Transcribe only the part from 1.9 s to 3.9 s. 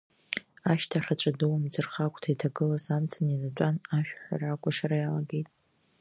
агәҭа иҭагылаз, амҵан инатәан,